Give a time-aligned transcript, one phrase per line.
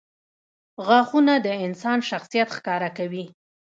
[0.85, 3.25] •غاښونه د انسان شخصیت ښکاره کوي.